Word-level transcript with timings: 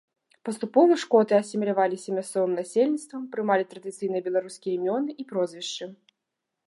Паступова 0.47 0.93
шкоты 1.03 1.33
асіміляваліся 1.41 2.15
мясцовым 2.19 2.51
насельніцтвам, 2.61 3.29
прымалі 3.35 3.63
традыцыйныя 3.75 4.21
беларускія 4.29 4.73
імёны 4.79 5.11
і 5.25 5.31
прозвішчы. 5.35 5.85